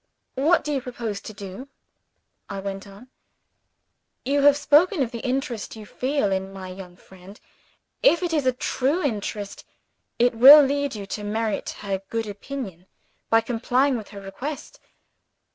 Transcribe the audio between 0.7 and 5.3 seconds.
you propose to do?" I went on. "You have spoken of the